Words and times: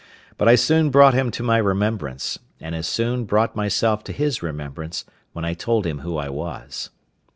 But 0.35 0.47
I 0.47 0.55
soon 0.55 0.89
brought 0.89 1.13
him 1.13 1.29
to 1.29 1.43
my 1.43 1.57
remembrance, 1.57 2.39
and 2.59 2.73
as 2.73 2.87
soon 2.87 3.25
brought 3.25 3.55
myself 3.55 4.03
to 4.05 4.11
his 4.11 4.41
remembrance, 4.41 5.05
when 5.33 5.45
I 5.45 5.53
told 5.53 5.85
him 5.85 5.99
who 5.99 6.17
I 6.17 6.27
was. 6.27 6.89